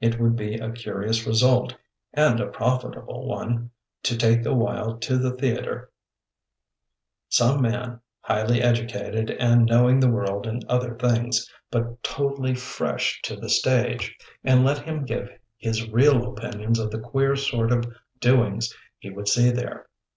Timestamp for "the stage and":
13.36-14.64